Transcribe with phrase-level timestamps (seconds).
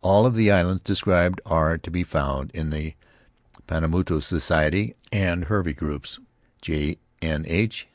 [0.00, 2.94] All of the islands described are to be found in the
[3.66, 6.18] Paumotu, Society, and Hervey groups.
[6.62, 6.96] J.
[7.20, 7.44] N.
[7.46, 7.86] H.